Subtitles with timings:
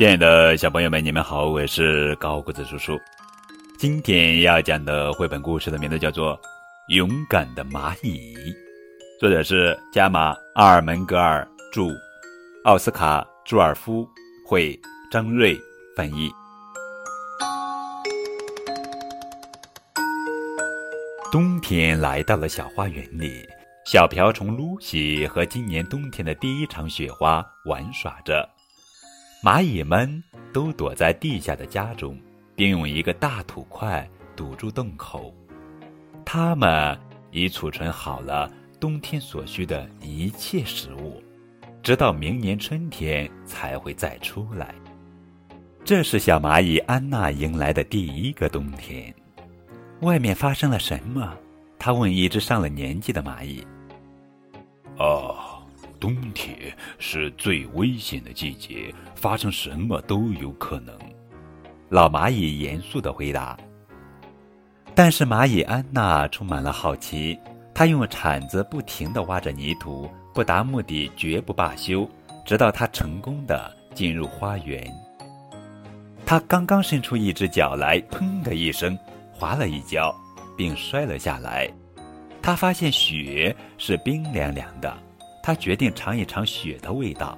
[0.00, 2.98] 亲爱的小朋友们，你们好，我是高个子叔叔。
[3.78, 6.34] 今天要讲的绘本故事的名字叫做
[6.88, 8.34] 《勇敢的蚂蚁》，
[9.20, 11.88] 作者是加马·阿尔门格尔著，
[12.64, 14.08] 奥斯卡·朱尔夫
[14.48, 14.74] 绘，
[15.12, 15.54] 张瑞
[15.94, 16.30] 翻译。
[21.30, 23.46] 冬天来到了小花园里，
[23.84, 28.48] 小瓢虫露西和今年冬天的第一场雪花玩耍着。
[29.42, 30.22] 蚂蚁们
[30.52, 32.20] 都躲在地下的家中，
[32.54, 35.34] 并用一个大土块堵住洞口。
[36.26, 36.98] 它们
[37.30, 41.22] 已储存好了冬天所需的一切食物，
[41.82, 44.74] 直到明年春天才会再出来。
[45.84, 49.12] 这是小蚂蚁安娜迎来的第一个冬天。
[50.02, 51.34] 外面发生了什么？
[51.78, 53.66] 她问一只上了年纪的蚂蚁。
[54.98, 55.56] 哦。
[56.00, 56.56] 冬天
[56.98, 60.98] 是最危险的季节，发生什么都有可能。
[61.90, 63.56] 老蚂蚁严肃的回答。
[64.94, 67.38] 但是蚂蚁安娜充满了好奇，
[67.74, 72.08] 她用铲子不停的挖着泥土，不达目的绝不罢休，
[72.44, 74.90] 直到她成功的进入花园。
[76.24, 78.98] 她刚刚伸出一只脚来，砰的一声，
[79.32, 80.14] 滑了一跤，
[80.56, 81.70] 并摔了下来。
[82.40, 84.96] 她发现雪是冰凉凉的。
[85.50, 87.36] 他决定尝一尝雪的味道。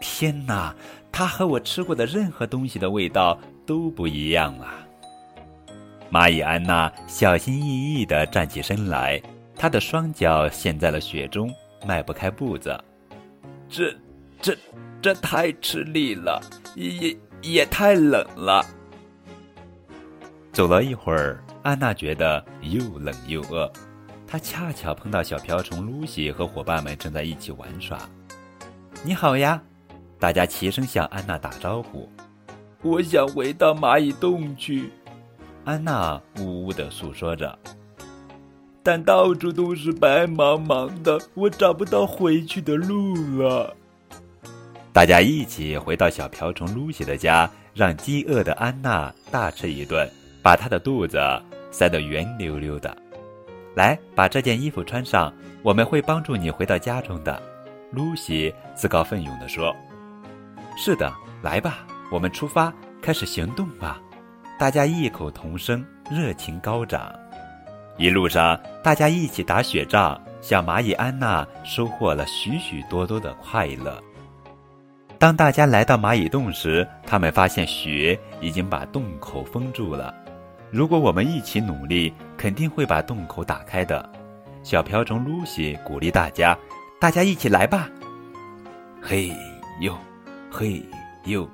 [0.00, 0.72] 天哪，
[1.10, 4.86] 它和我吃过的任何东西的味道都不一样啊！
[6.08, 9.20] 蚂蚁安娜小心翼翼地站起身来，
[9.56, 11.52] 她的双脚陷在了雪中，
[11.84, 12.80] 迈不开步子。
[13.68, 13.92] 这、
[14.40, 14.56] 这、
[15.02, 16.40] 这太吃力了，
[16.76, 18.64] 也也太冷了。
[20.52, 23.68] 走了一会儿，安娜觉得又冷又饿。
[24.30, 27.98] 他恰巧碰到小瓢虫露西和伙伴们正在一起玩耍。
[29.02, 29.62] 你好呀，
[30.18, 32.06] 大家齐声向安娜打招呼。
[32.82, 34.90] 我想回到蚂蚁洞去，
[35.64, 37.58] 安娜呜呜的诉说着。
[38.82, 43.74] 但到处都是白茫茫的，我找不到回去的路了。
[44.92, 50.06] 大家一起回到小瓢虫露西的家，让饥饿的安娜大吃一顿，
[50.42, 51.18] 把她的肚子
[51.70, 52.94] 塞得圆溜溜的。
[53.78, 57.40] 来，把这件衣服穿上，我们会帮助你回到家中的。”
[57.94, 59.72] 露西自告奋勇地说。
[60.76, 61.12] “是的，
[61.42, 64.00] 来吧，我们出发，开始行动吧！”
[64.58, 67.14] 大家异口同声，热情高涨。
[67.96, 74.02] 一路上，大家一起打雪仗，小蚂蚁安娜收获了许许多多的快乐。
[75.20, 80.12] 当大家来到蚂蚁洞时，他们发现雪已经把洞口封住了。
[80.70, 84.08] 如果我们一起努力，肯定会把洞口打开的。
[84.62, 86.56] 小瓢虫露西鼓励大家
[87.00, 87.88] ：“大家一起来吧！”
[89.00, 89.32] 嘿
[89.80, 89.96] 呦，
[90.50, 90.82] 嘿
[91.24, 91.48] 呦！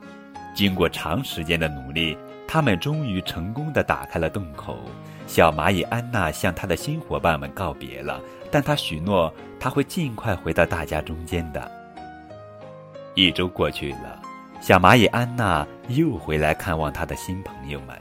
[0.55, 2.17] 经过长时间的努力，
[2.49, 4.79] 他们终于成功的打开了洞口。
[5.27, 8.21] 小蚂蚁安娜向她的新伙伴们告别了，
[8.51, 11.71] 但她许诺她会尽快回到大家中间的。
[13.15, 14.21] 一周过去了，
[14.61, 17.97] 小蚂蚁安娜又回来看望她的新朋友们。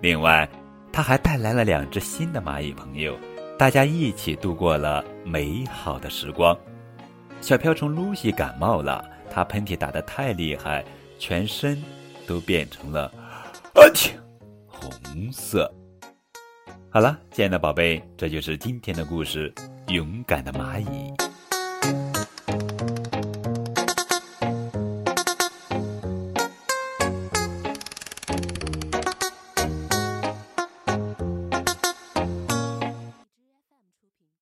[0.00, 0.48] 另外，
[0.92, 3.18] 他还带来了两只新的蚂蚁朋友，
[3.58, 6.56] 大家一起度过了美好的时光。
[7.42, 10.84] 小瓢虫露西感冒了，它喷嚏打得太厉害，
[11.18, 11.82] 全身
[12.26, 13.12] 都变成了
[13.74, 14.12] 啊嚏
[14.66, 14.90] 红
[15.30, 15.70] 色。
[16.88, 19.52] 好了，亲爱的宝贝，这就是今天的故事——
[19.88, 21.29] 勇敢的蚂蚁。